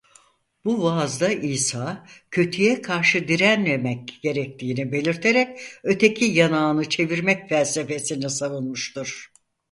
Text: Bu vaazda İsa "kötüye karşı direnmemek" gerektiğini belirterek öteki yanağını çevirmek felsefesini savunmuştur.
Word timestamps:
Bu 0.65 0.83
vaazda 0.83 1.29
İsa 1.29 2.05
"kötüye 2.31 2.81
karşı 2.81 3.27
direnmemek" 3.27 4.19
gerektiğini 4.23 4.91
belirterek 4.91 5.59
öteki 5.83 6.25
yanağını 6.25 6.89
çevirmek 6.89 7.49
felsefesini 7.49 8.29
savunmuştur. 8.29 9.31